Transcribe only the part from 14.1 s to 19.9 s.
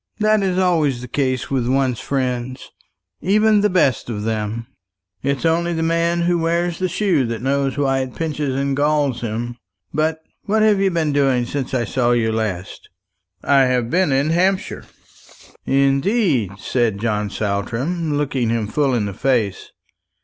in Hampshire." "Indeed!" said John Saltram, looking him full in the face.